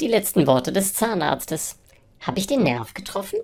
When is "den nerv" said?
2.46-2.94